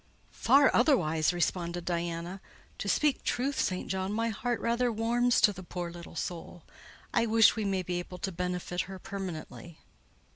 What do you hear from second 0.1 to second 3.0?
"Far otherwise," responded Diana. "To